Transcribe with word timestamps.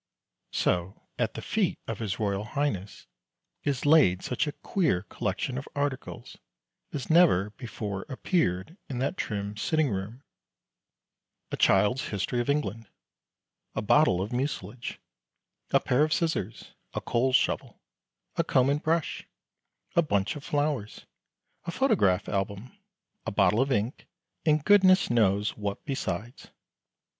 So 0.51 0.99
at 1.19 1.35
the 1.35 1.43
feet 1.43 1.77
of 1.85 1.99
his 1.99 2.19
Royal 2.19 2.43
Highness 2.43 3.05
is 3.63 3.85
laid 3.85 4.23
such 4.23 4.47
a 4.47 4.51
queer 4.51 5.03
collection 5.03 5.59
of 5.59 5.67
articles 5.75 6.37
as 6.91 7.11
never 7.11 7.51
before 7.51 8.07
appeared 8.09 8.77
in 8.89 8.97
that 8.97 9.15
trim 9.15 9.55
sitting 9.57 9.91
room: 9.91 10.23
a 11.51 11.55
Child's 11.57 12.07
History 12.07 12.41
of 12.41 12.49
England, 12.49 12.89
a 13.75 13.83
bottle 13.83 14.21
of 14.21 14.33
mucilage, 14.33 14.97
a 15.69 15.79
pair 15.79 16.01
of 16.01 16.13
scissors, 16.13 16.73
a 16.95 17.01
coal 17.01 17.31
shovel, 17.31 17.79
a 18.37 18.43
comb 18.43 18.71
and 18.71 18.81
brush, 18.81 19.27
a 19.95 20.01
bunch 20.01 20.35
of 20.35 20.43
flowers, 20.43 21.05
a 21.65 21.71
photograph 21.71 22.27
album, 22.27 22.75
a 23.27 23.31
bottle 23.31 23.61
of 23.61 23.71
ink, 23.71 24.07
and 24.47 24.65
goodness 24.65 25.11
knows 25.11 25.55
what 25.55 25.85
besides. 25.85 26.49